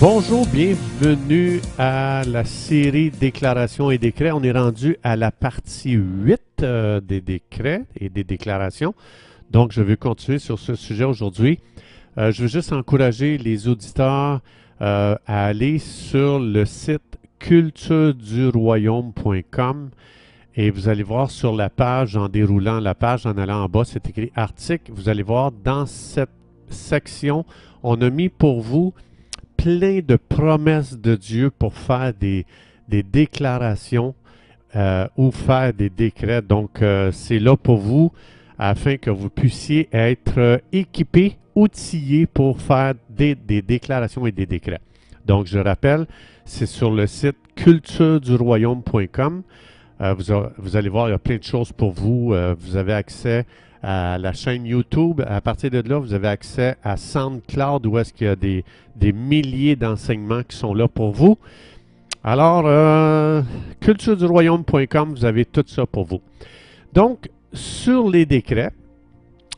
[0.00, 4.30] Bonjour, bienvenue à la série Déclarations et décrets.
[4.30, 8.94] On est rendu à la partie 8 euh, des décrets et des déclarations.
[9.50, 11.58] Donc, je vais continuer sur ce sujet aujourd'hui.
[12.16, 14.40] Euh, je veux juste encourager les auditeurs
[14.80, 19.90] euh, à aller sur le site cultureduroyaume.com
[20.56, 23.84] et vous allez voir sur la page, en déroulant la page, en allant en bas,
[23.84, 24.92] c'est écrit article.
[24.94, 26.30] Vous allez voir dans cette
[26.70, 27.44] section,
[27.82, 28.94] on a mis pour vous
[29.60, 32.46] plein de promesses de Dieu pour faire des,
[32.88, 34.14] déclarations
[34.74, 36.40] euh, ou faire des décrets.
[36.40, 38.10] Donc, euh, c'est là pour vous
[38.58, 44.46] afin que vous puissiez être euh, équipés, outillés pour faire des, des, déclarations et des
[44.46, 44.80] décrets.
[45.26, 46.06] Donc, je rappelle,
[46.46, 49.42] c'est sur le site cultureduroyaume.com.
[50.00, 52.34] Vous, vous, allez voir, il y a plein de choses pour vous.
[52.58, 53.44] vous avez accès
[53.82, 55.22] à la chaîne YouTube.
[55.26, 58.64] À partir de là, vous avez accès à SoundCloud où est-ce qu'il y a des,
[58.96, 61.38] des milliers d'enseignements qui sont là pour vous.
[62.22, 63.42] Alors, euh,
[63.80, 66.20] cultureduroyaume.com, vous avez tout ça pour vous.
[66.92, 68.72] Donc, sur les décrets,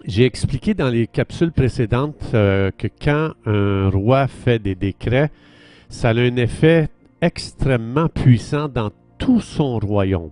[0.04, 5.30] j'ai expliqué dans les capsules précédentes euh, que quand un roi fait des décrets,
[5.88, 6.88] ça a un effet
[7.20, 8.90] extrêmement puissant dans
[9.22, 10.30] tout son royaume.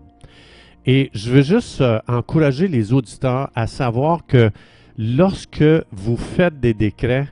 [0.85, 4.51] Et je veux juste euh, encourager les auditeurs à savoir que
[4.99, 7.29] lorsque vous faites des décrets,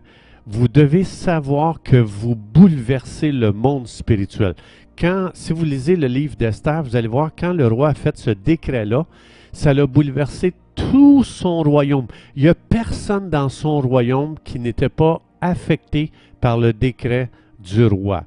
[0.46, 4.54] vous devez savoir que vous bouleversez le monde spirituel.
[4.96, 8.16] Quand, si vous lisez le livre d'Esther, vous allez voir quand le roi a fait
[8.16, 9.04] ce décret-là,
[9.52, 12.06] ça l'a bouleversé tout son royaume.
[12.36, 17.84] Il n'y a personne dans son royaume qui n'était pas affecté par le décret du
[17.84, 18.22] roi.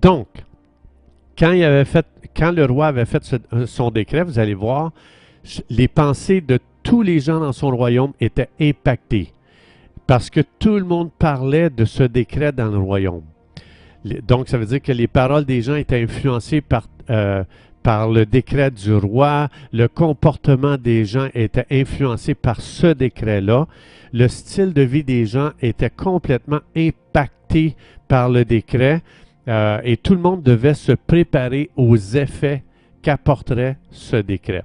[0.00, 0.28] Donc,
[1.38, 3.36] quand, le roi avait fait
[3.66, 4.92] son décret, vous allez voir,
[5.70, 9.32] les pensées de tous les gens dans son royaume étaient impactées
[10.06, 13.22] parce que tout le monde parlait de ce décret dans le royaume.
[14.26, 17.42] Donc, ça veut dire que les paroles des gens étaient influencées par, euh,
[17.82, 23.66] par le décret du roi, le comportement des gens était influencé par ce décret-là,
[24.12, 27.74] le style de vie des gens était complètement impacté
[28.06, 29.02] par le décret.
[29.48, 32.62] Euh, et tout le monde devait se préparer aux effets
[33.02, 34.64] qu'apporterait ce décret.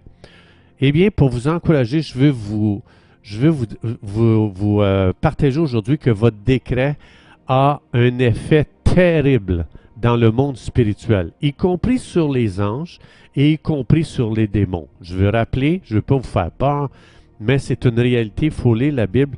[0.80, 2.82] Eh bien, pour vous encourager, je veux vous,
[3.22, 3.54] je veux
[4.02, 6.98] vous, vous, euh, partager aujourd'hui que votre décret
[7.48, 12.98] a un effet terrible dans le monde spirituel, y compris sur les anges
[13.36, 14.88] et y compris sur les démons.
[15.02, 16.90] Je veux rappeler, je ne veux pas vous faire peur,
[17.40, 19.38] mais c'est une réalité, il faut lire la Bible.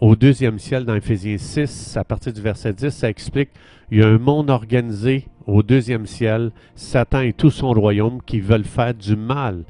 [0.00, 3.50] Au deuxième ciel, dans Éphésiens 6, à partir du verset 10, ça explique
[3.90, 8.40] il y a un monde organisé au deuxième ciel, Satan et tout son royaume qui
[8.40, 9.64] veulent faire du mal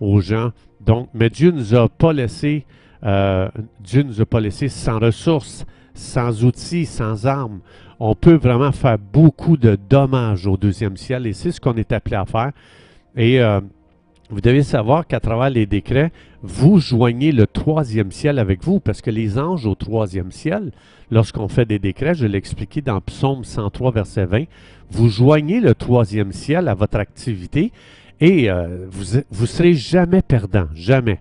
[0.00, 0.52] aux gens.
[0.80, 2.64] Donc, mais Dieu nous a pas laissé,
[3.02, 3.48] euh,
[3.80, 7.60] Dieu nous a pas laissé sans ressources, sans outils, sans armes.
[7.98, 11.92] On peut vraiment faire beaucoup de dommages au deuxième ciel et c'est ce qu'on est
[11.92, 12.52] appelé à faire.
[13.16, 13.60] Et euh,
[14.30, 16.10] vous devez savoir qu'à travers les décrets,
[16.42, 20.72] vous joignez le troisième ciel avec vous, parce que les anges au troisième ciel,
[21.10, 24.44] lorsqu'on fait des décrets, je l'ai expliqué dans Psaume 103, verset 20,
[24.90, 27.72] vous joignez le troisième ciel à votre activité
[28.20, 31.20] et euh, vous ne serez jamais perdant, jamais.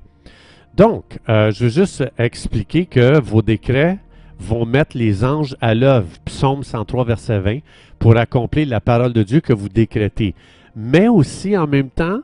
[0.76, 4.00] Donc, euh, je veux juste expliquer que vos décrets
[4.40, 7.60] vont mettre les anges à l'œuvre, Psaume 103, verset 20,
[8.00, 10.36] pour accomplir la parole de Dieu que vous décrétez.
[10.76, 12.20] Mais aussi, en même temps,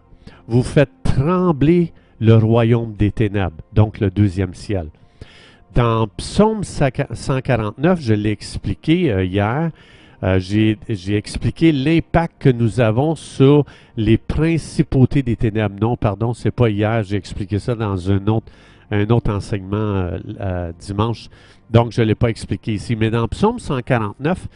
[0.48, 4.88] vous faites trembler le royaume des ténèbres, donc le deuxième ciel.
[5.74, 9.72] Dans Psaume 149, je l'ai expliqué euh, hier,
[10.24, 13.66] euh, j'ai expliqué l'impact que nous avons sur
[13.96, 15.76] les principautés des ténèbres.
[15.80, 18.52] Non, pardon, c'est pas hier, j'ai expliqué ça dans un autre,
[18.92, 20.10] un autre enseignement
[20.42, 21.30] euh, dimanche.
[21.72, 22.98] Donc, je ne l'ai pas expliqué ici.
[22.98, 24.48] Mais dans Psaume 149,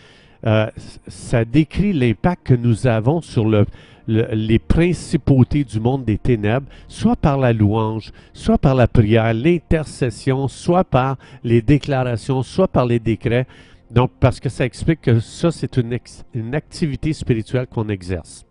[1.07, 3.65] ça décrit l'impact que nous avons sur le,
[4.07, 10.47] les principautés du monde des ténèbres, soit par la louange, soit par la prière, l'intercession,
[10.47, 13.47] soit par les déclarations, soit par les décrets.
[13.91, 15.97] Donc, parce que ça explique que ça, c'est une,
[16.33, 18.45] une, activité spirituelle qu'on exerce.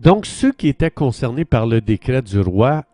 [0.00, 2.84] Donc, ceux qui étaient concernés par le décret du roi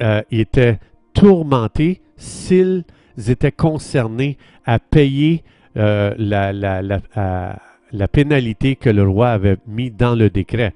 [0.00, 0.78] euh, étaient
[1.14, 2.84] tourmentés s'ils
[3.28, 5.42] étaient concernés à payer
[5.76, 7.56] euh, la,
[7.92, 10.72] la pénalité que le roi avait mis dans le décret.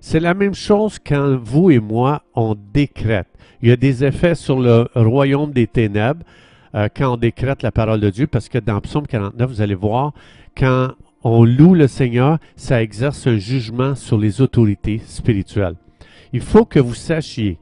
[0.00, 3.28] C'est la même chose quand vous et moi, on décrète.
[3.62, 6.24] Il y a des effets sur le royaume des ténèbres
[6.74, 9.74] euh, quand on décrète la parole de Dieu, parce que dans Psaume 49, vous allez
[9.74, 10.12] voir,
[10.56, 10.90] quand
[11.22, 15.76] on loue le Seigneur, ça exerce un jugement sur les autorités spirituelles.
[16.32, 17.58] Il faut que vous sachiez,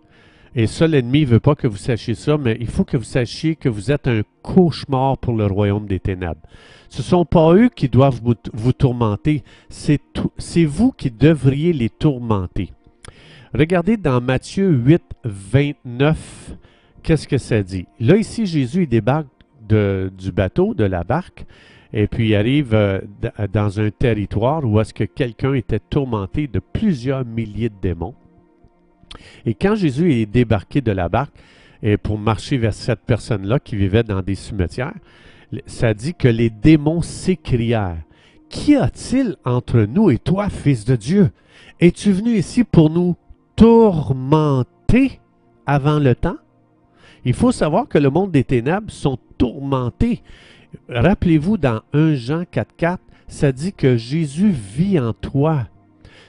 [0.54, 3.04] et ça l'ennemi ne veut pas que vous sachiez ça, mais il faut que vous
[3.04, 6.43] sachiez que vous êtes un cauchemar pour le royaume des ténèbres.
[6.90, 12.70] Ce ne sont pas eux qui doivent vous, tourmenter, c'est vous qui devriez les tourmenter.
[13.54, 16.56] Regardez dans Matthieu 8, 29,
[17.02, 17.87] qu'est-ce que ça dit?
[17.99, 19.28] Là, ici, Jésus il débarque
[19.66, 21.46] de, du bateau, de la barque,
[21.94, 23.00] et puis il arrive euh,
[23.52, 28.14] dans un territoire où est-ce que quelqu'un était tourmenté de plusieurs milliers de démons.
[29.47, 31.35] Et quand Jésus est débarqué de la barque
[31.82, 34.94] et pour marcher vers cette personne-là qui vivait dans des cimetières,
[35.67, 38.03] ça dit que les démons s'écrièrent.
[38.49, 41.31] Qu'y a-t-il entre nous et toi, fils de Dieu?
[41.81, 43.17] Es-tu venu ici pour nous
[43.56, 45.20] tourmenter
[45.67, 46.37] avant le temps?
[47.25, 50.23] Il faut savoir que le monde des ténèbres sont tourmentés.
[50.88, 52.99] Rappelez-vous, dans 1 Jean 4.4,
[53.29, 55.69] ça dit que Jésus vit en toi.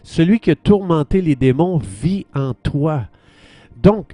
[0.03, 3.07] Celui qui a tourmenté les démons vit en toi.
[3.81, 4.13] Donc,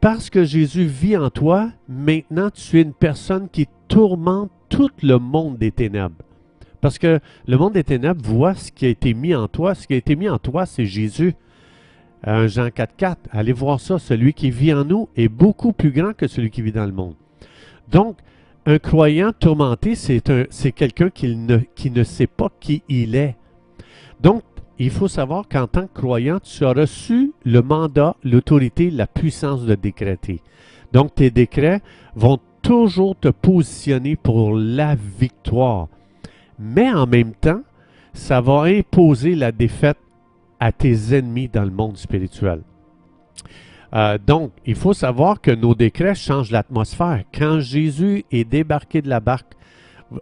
[0.00, 5.18] parce que Jésus vit en toi, maintenant tu es une personne qui tourmente tout le
[5.18, 6.14] monde des ténèbres.
[6.80, 9.74] Parce que le monde des ténèbres voit ce qui a été mis en toi.
[9.74, 11.34] Ce qui a été mis en toi, c'est Jésus.
[12.22, 13.98] 1 Jean 4.4, allez voir ça.
[13.98, 16.92] Celui qui vit en nous est beaucoup plus grand que celui qui vit dans le
[16.92, 17.14] monde.
[17.90, 18.18] Donc,
[18.66, 23.36] un croyant tourmenté, c'est quelqu'un qui ne, qui ne sait pas qui il est.
[24.20, 24.42] Donc,
[24.78, 29.64] il faut savoir qu'en tant que croyant, tu as reçu le mandat, l'autorité, la puissance
[29.64, 30.42] de décréter.
[30.92, 31.80] Donc, tes décrets
[32.14, 35.88] vont toujours te positionner pour la victoire.
[36.58, 37.62] Mais en même temps,
[38.12, 39.98] ça va imposer la défaite
[40.60, 42.60] à tes ennemis dans le monde spirituel.
[43.94, 47.24] Euh, donc, il faut savoir que nos décrets changent l'atmosphère.
[47.32, 49.54] Quand Jésus est débarqué de la barque,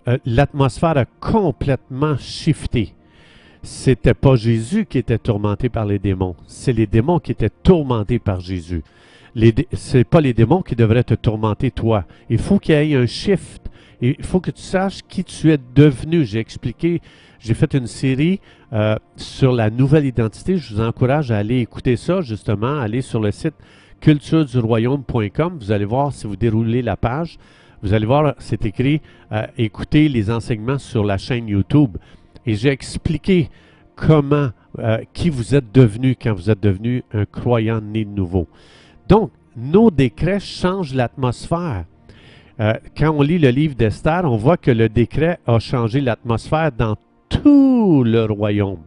[0.07, 2.95] euh, l'atmosphère a complètement shifté
[3.65, 8.19] c'était pas Jésus qui était tourmenté par les démons, c'est les démons qui étaient tourmentés
[8.19, 8.83] par Jésus.
[9.73, 12.05] Ce n'est pas les démons qui devraient te tourmenter toi.
[12.31, 13.63] Il faut qu'il y ait un shift.
[14.01, 16.25] Il faut que tu saches qui tu es devenu.
[16.25, 17.01] J'ai expliqué,
[17.41, 18.41] j'ai fait une série
[18.73, 20.57] euh, sur la nouvelle identité.
[20.57, 23.55] Je vous encourage à aller écouter ça, justement, aller sur le site
[24.01, 25.59] cultureduroyaume.com.
[25.59, 27.39] Vous allez voir si vous déroulez la page.
[27.83, 29.01] Vous allez voir, c'est écrit
[29.33, 31.97] euh, écoutez les enseignements sur la chaîne YouTube
[32.47, 33.49] et j'ai expliqué
[33.97, 38.49] comment, euh, qui vous êtes devenu quand vous êtes devenu un croyant né de nouveau.
[39.09, 41.85] Donc, nos décrets changent l'atmosphère.
[42.61, 46.71] Euh, quand on lit le livre d'Esther, on voit que le décret a changé l'atmosphère
[46.73, 46.97] dans
[47.29, 48.83] tout le royaume.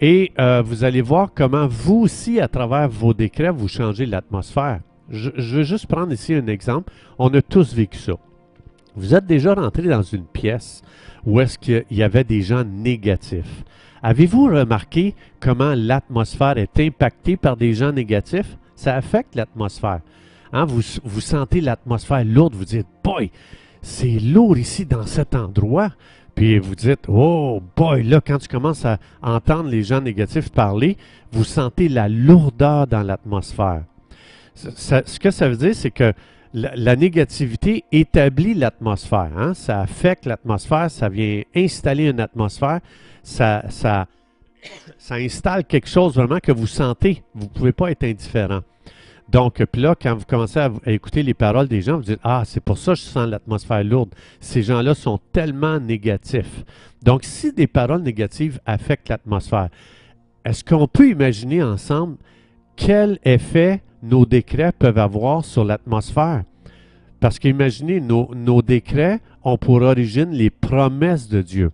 [0.00, 4.80] Et euh, vous allez voir comment vous aussi, à travers vos décrets, vous changez l'atmosphère.
[5.10, 6.92] Je, je, veux juste prendre ici un exemple.
[7.18, 8.14] On a tous vécu ça.
[8.96, 10.82] Vous êtes déjà rentré dans une pièce
[11.24, 13.64] où est-ce qu'il y avait des gens négatifs.
[14.02, 18.58] Avez-vous remarqué comment l'atmosphère est impactée par des gens négatifs?
[18.74, 20.00] Ça affecte l'atmosphère.
[20.52, 23.30] Hein, vous, vous sentez l'atmosphère lourde, vous dites, boy,
[23.80, 25.90] c'est lourd ici dans cet endroit.
[26.34, 30.96] Puis vous dites, oh boy, là, quand tu commences à entendre les gens négatifs parler,
[31.30, 33.84] vous sentez la lourdeur dans l'atmosphère.
[34.54, 36.12] Ce que ça veut dire, c'est que
[36.54, 39.30] la, négativité établit l'atmosphère.
[39.36, 39.54] Hein?
[39.54, 42.80] Ça affecte l'atmosphère, ça vient installer une atmosphère,
[43.22, 44.06] ça, ça,
[44.98, 47.22] ça installe quelque chose vraiment que vous sentez.
[47.34, 48.60] Vous ne pouvez pas être indifférent.
[49.28, 52.42] Donc, puis là, quand vous commencez à, écouter les paroles des gens, vous dites Ah,
[52.44, 54.14] c'est pour ça que je sens l'atmosphère lourde.
[54.40, 56.64] Ces gens-là sont tellement négatifs.
[57.02, 59.70] Donc, si des paroles négatives affectent l'atmosphère,
[60.44, 62.16] est-ce qu'on peut imaginer ensemble
[62.76, 66.44] quel effet nos décrets peuvent avoir sur l'atmosphère.
[67.20, 71.70] Parce qu'imaginez, nos, nos, décrets ont pour origine les promesses de Dieu.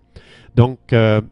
[0.54, 1.22] Donc, euh,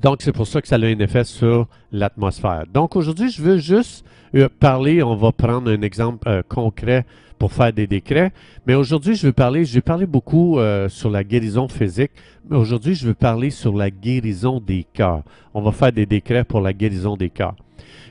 [0.00, 2.64] donc c'est pour ça que ça a un effet sur l'atmosphère.
[2.72, 7.04] Donc aujourd'hui, je veux juste euh, parler, on va prendre un exemple euh, concret
[7.38, 8.32] pour faire des décrets.
[8.66, 10.58] Mais aujourd'hui, je veux parler, j'ai parlé beaucoup
[10.88, 12.12] sur la guérison physique,
[12.48, 15.22] mais aujourd'hui, je veux parler sur la guérison des cœurs.
[15.52, 17.54] On va faire des décrets pour la guérison des cœurs.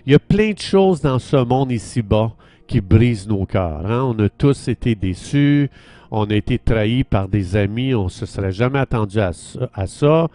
[0.07, 2.31] Il y a plein de choses dans ce monde ici-bas
[2.67, 3.85] qui brisent nos cœurs.
[3.87, 4.03] Hein.
[4.03, 5.69] On a tous été déçus,
[6.11, 10.27] on a été trahis par des amis, on ne se serait jamais attendu à ça.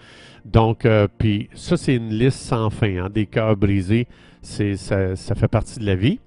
[0.44, 4.08] Donc, euh, puis ça, c'est une liste sans fin, hein, des cœurs brisés.
[4.42, 6.18] Ça, fait partie de la vie.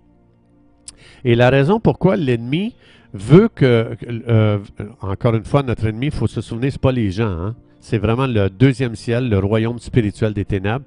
[1.26, 2.76] Et la raison pourquoi l'ennemi
[3.14, 3.98] veut que,
[4.30, 4.60] euh,
[5.02, 7.56] encore une fois, notre ennemi, il faut se souvenir, ce pas les gens, hein?
[7.82, 10.86] c'est vraiment le deuxième ciel, le royaume spirituel des ténèbres,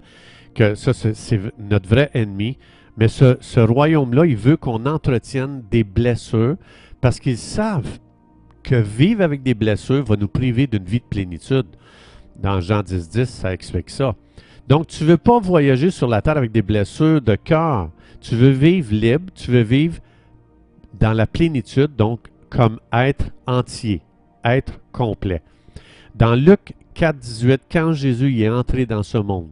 [0.56, 2.58] que ça, c'est notre vrai ennemi.
[2.96, 6.56] Mais ce, royaume-là, il veut qu'on entretienne des blessures
[7.00, 7.98] parce qu'ils savent
[8.62, 11.66] que vivre avec des blessures va nous priver d'une vie de plénitude.
[12.36, 14.14] Dans Jean 10, 10, ça explique ça.
[14.66, 17.90] Donc, tu ne veux pas voyager sur la terre avec des blessures de cœur.
[18.20, 19.98] Tu veux vivre libre, tu veux vivre
[20.98, 24.00] dans la plénitude, donc comme être entier,
[24.42, 25.42] être complet.
[26.14, 29.50] Dans Luc 4, 18, quand Jésus est entré dans ce monde,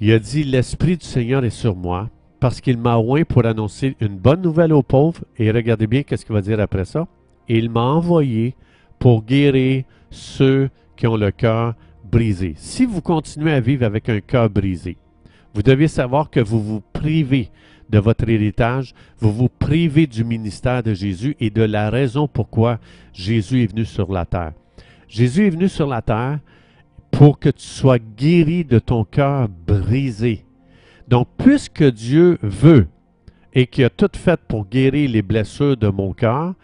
[0.00, 2.08] il a dit, L'Esprit du Seigneur est sur moi,
[2.40, 5.22] parce qu'il m'a oint pour annoncer une bonne nouvelle aux pauvres.
[5.38, 7.06] Et regardez bien qu'est-ce qu'il va dire après ça.
[7.48, 8.54] il m'a envoyé
[8.98, 11.74] pour guérir ceux qui ont le cœur
[12.10, 12.54] brisé.
[12.56, 14.96] Si vous continuez à vivre avec un cœur brisé,
[15.54, 17.50] vous devez savoir que vous vous privez
[17.90, 22.78] de votre héritage, vous vous privez du ministère de Jésus et de la raison pourquoi
[23.12, 24.52] Jésus est venu sur la terre.
[25.08, 26.38] Jésus est venu sur la terre
[27.10, 30.44] pour que tu sois guéri de ton cœur brisé.
[31.08, 32.86] Donc, puisque Dieu veut
[33.52, 36.54] et qu'il a tout fait pour guérir les blessures de mon cœur,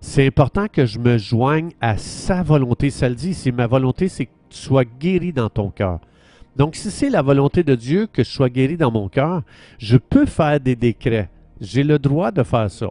[0.00, 2.88] c'est important que je me joigne à sa volonté.
[2.88, 6.00] Ça le dit, c'est ma volonté, c'est que tu sois guéri dans ton cœur.
[6.56, 9.42] Donc, si c'est la volonté de Dieu que je sois guéri dans mon cœur,
[9.78, 11.28] je peux faire des décrets.
[11.60, 12.90] J'ai le droit de faire ça.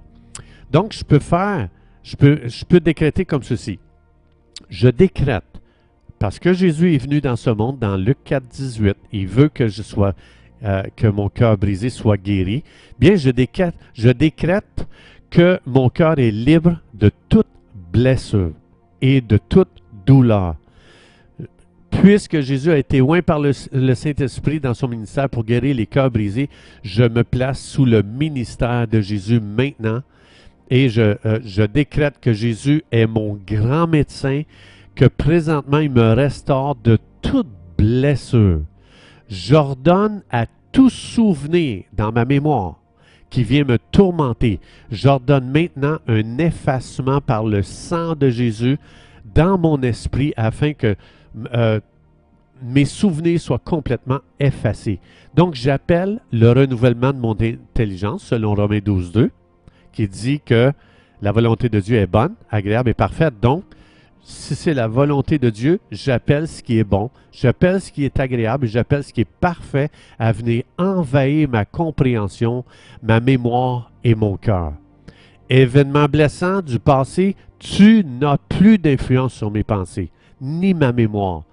[0.71, 1.69] Donc, je peux faire,
[2.03, 3.79] je peux, je peux décréter comme ceci.
[4.69, 5.43] Je décrète,
[6.19, 9.67] parce que Jésus est venu dans ce monde, dans Luc 4, 18, il veut que
[9.67, 10.13] je sois,
[10.63, 12.63] euh, que mon cœur brisé soit guéri.
[12.99, 13.75] Bien, je décrète,
[15.29, 17.47] que mon cœur est libre de toute
[17.93, 18.51] blessure
[19.01, 19.69] et de toute
[20.05, 20.55] douleur.
[21.91, 26.11] Puisque Jésus a été oint par le, Saint-Esprit dans son ministère pour guérir les cœurs
[26.11, 26.49] brisés,
[26.83, 30.01] je me place sous le ministère de Jésus maintenant
[30.69, 34.43] et je, euh, je décrète que Jésus est mon grand médecin,
[34.99, 38.63] que présentement il me restaure de toute blessure.
[39.29, 42.81] J'ordonne à tout souvenir dans ma mémoire
[43.29, 44.59] qui vient me tourmenter,
[44.91, 48.77] j'ordonne maintenant un effacement par le sang de Jésus
[49.33, 50.97] dans mon esprit afin que
[51.53, 51.79] euh,
[52.61, 54.99] mes souvenirs soient complètement effacés.
[55.33, 59.31] Donc, j'appelle le renouvellement de mon intelligence, selon Romains 12, 2,
[59.93, 60.73] qui dit que
[61.21, 63.35] la volonté de Dieu est bonne, agréable et parfaite.
[63.41, 63.63] Donc,
[64.21, 68.19] si c'est la volonté de Dieu, j'appelle ce qui est bon, j'appelle ce qui est
[68.19, 72.63] agréable, j'appelle ce qui est parfait à venir envahir ma compréhension,
[73.01, 74.73] ma mémoire et mon cœur.
[75.49, 80.11] Événement blessant du passé, tu n'as plus d'influence sur mes pensées
[80.41, 81.43] ni ma mémoire.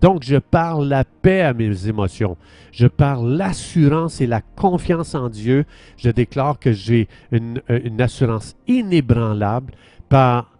[0.00, 2.36] Donc, je parle la paix à mes émotions.
[2.72, 5.64] Je parle l'assurance et la confiance en Dieu.
[5.96, 9.72] Je déclare que j'ai une, euh, assurance inébranlable
[10.08, 10.53] par,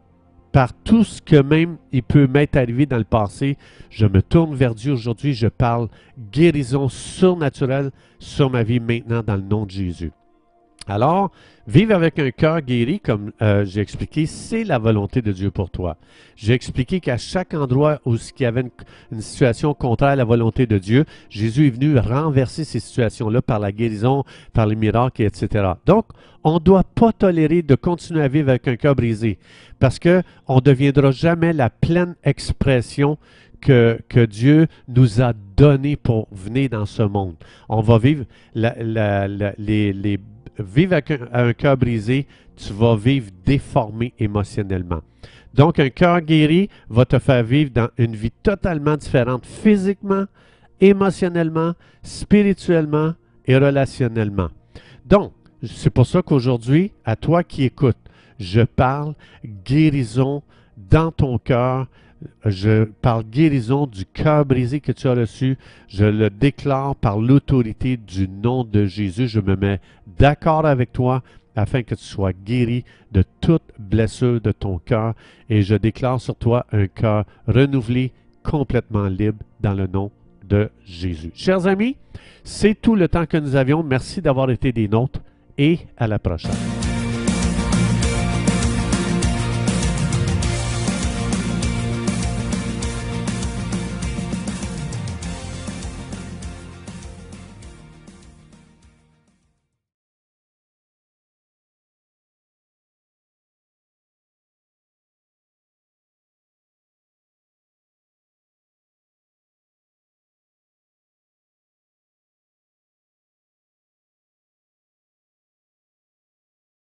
[0.55, 3.59] par tout ce que même il peut m'être arrivé dans le passé.
[3.91, 5.35] Je me tourne vers Dieu aujourd'hui.
[5.35, 5.89] Je parle
[6.31, 10.13] guérison surnaturelle sur ma vie maintenant dans le nom de Jésus.
[10.87, 11.31] Alors,
[11.67, 15.71] vivre avec un cœur guéri, comme euh, j'ai expliqué, c'est la volonté de Dieu pour
[15.71, 15.97] toi.
[16.37, 18.65] J'ai expliqué qu'à chaque endroit où il y avait
[19.11, 23.61] une, situation contraire à la volonté de Dieu, Jésus est venu renverser ces situations-là par
[23.61, 25.73] la guérison, par les miracles, etc.
[25.87, 26.07] Donc,
[26.43, 29.39] on ne doit pas tolérer de continuer à vivre avec un cœur brisé,
[29.79, 33.17] parce qu'on ne deviendra jamais la pleine expression
[33.63, 37.37] que, que, Dieu nous a donné pour venir dans ce monde.
[37.69, 40.19] On va vivre les,
[40.59, 45.01] vivre avec un, cœur brisé, tu vas vivre déformé émotionnellement.
[45.53, 50.25] Donc, un cœur guéri va te faire vivre dans une vie totalement différente physiquement,
[50.81, 53.15] émotionnellement, spirituellement
[53.47, 54.49] et relationnellement.
[55.07, 55.33] Donc,
[55.63, 57.97] c'est pour ça qu'aujourd'hui, à toi qui écoutes,
[58.39, 59.15] je parle
[59.65, 60.43] guérison
[60.77, 61.87] dans ton cœur,
[62.45, 65.57] je parle guérison du cœur brisé que tu as reçu.
[65.89, 69.29] Je le déclare par l'autorité du nom de Jésus.
[69.29, 69.81] Je me mets
[70.19, 71.23] d'accord avec toi
[71.57, 75.15] afin que tu sois guéri de toute blessure de ton cœur.
[75.49, 78.13] Et je déclare sur toi un cœur renouvelé,
[78.43, 80.11] complètement libre dans le nom
[80.47, 81.33] de Jésus.
[81.35, 81.97] Chers amis,
[82.43, 83.83] c'est tout le temps que nous avions.
[83.83, 85.21] Merci d'avoir été des nôtres
[85.57, 86.74] et à la prochaine.